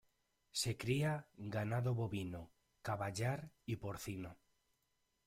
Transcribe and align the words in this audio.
Se 0.51 0.77
cría 0.77 1.27
ganado 1.37 1.93
bovino, 1.93 2.49
caballar 2.81 3.51
y 3.67 3.75
porcino. 3.75 4.35